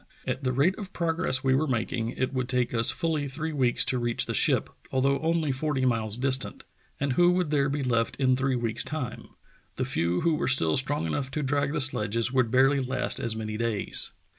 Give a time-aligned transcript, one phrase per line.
[0.25, 3.85] At the rate of progress we were making, it would take us fully three weeks
[3.85, 6.63] to reach the ship, although only forty miles distant;
[6.99, 9.29] and who would there be left in three v.eeks' time.''
[9.75, 13.35] The few who were still strong enough to drag the sledges would barely last as
[13.35, 14.11] many days!"